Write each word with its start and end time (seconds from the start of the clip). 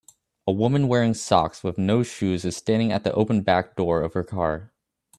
A 0.47 0.51
woman 0.51 0.87
wearing 0.87 1.13
socks 1.13 1.63
with 1.63 1.77
no 1.77 2.01
shoes 2.01 2.43
is 2.43 2.57
standing 2.57 2.91
at 2.91 3.03
the 3.03 3.13
open 3.13 3.43
back 3.43 3.75
door 3.75 4.01
of 4.01 4.15
her 4.15 4.23
car 4.23 4.71